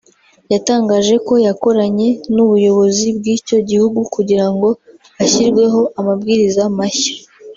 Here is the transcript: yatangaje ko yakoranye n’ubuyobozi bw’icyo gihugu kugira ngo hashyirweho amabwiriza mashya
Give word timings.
yatangaje 0.53 1.15
ko 1.27 1.33
yakoranye 1.47 2.07
n’ubuyobozi 2.33 3.07
bw’icyo 3.17 3.57
gihugu 3.69 3.99
kugira 4.13 4.45
ngo 4.53 4.69
hashyirweho 5.17 5.81
amabwiriza 5.99 6.63
mashya 6.77 7.13